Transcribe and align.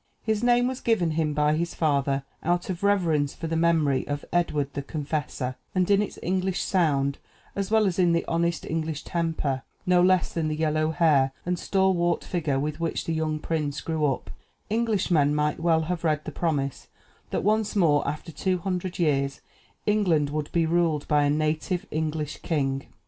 His 0.23 0.41
name 0.43 0.67
was 0.67 0.81
given 0.81 1.11
him 1.11 1.35
by 1.35 1.53
his 1.55 1.75
father 1.75 2.23
out 2.41 2.71
of 2.71 2.81
reverence 2.81 3.35
for 3.35 3.45
the 3.45 3.55
memory 3.55 4.07
of 4.07 4.25
Edward 4.33 4.73
the 4.73 4.81
Confessor, 4.81 5.57
and 5.75 5.91
in 5.91 6.01
its 6.01 6.17
English 6.23 6.63
sound, 6.63 7.19
as 7.55 7.69
well 7.69 7.85
as 7.85 7.99
in 7.99 8.11
the 8.11 8.25
honest 8.25 8.65
English 8.67 9.03
temper, 9.03 9.61
no 9.85 10.01
less 10.01 10.33
than 10.33 10.47
the 10.47 10.55
yellow 10.55 10.89
hair 10.89 11.33
and 11.45 11.59
stalwart 11.59 12.23
figure 12.23 12.59
with 12.59 12.79
which 12.79 13.05
the 13.05 13.13
young 13.13 13.37
prince 13.37 13.79
grew 13.79 14.03
up, 14.07 14.31
Englishmen 14.71 15.35
might 15.35 15.59
well 15.59 15.81
have 15.83 16.03
read 16.03 16.25
the 16.25 16.31
promise, 16.31 16.87
that 17.29 17.43
once 17.43 17.75
more, 17.75 18.07
after 18.07 18.31
two 18.31 18.57
hundred 18.57 18.97
years, 18.97 19.41
England 19.85 20.31
would 20.31 20.51
be 20.51 20.65
ruled 20.65 21.07
by 21.07 21.21
a 21.25 21.29
native 21.29 21.85
English 21.91 22.37
king. 22.39 22.87